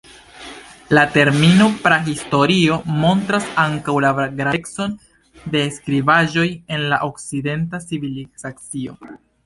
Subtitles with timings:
[0.97, 4.97] La termino prahistorio montras ankaŭ la gravecon
[5.57, 9.01] de skribaĵoj en la okcidenta civilizacio.